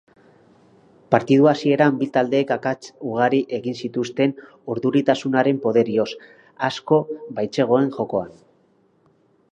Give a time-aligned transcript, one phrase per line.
[1.15, 4.35] Partida hasieran bi taldeek akats ugari egin zituzten
[4.77, 6.09] urduritasunaren poderioz
[6.71, 7.03] asko
[7.41, 8.37] baitzegoen jokoan.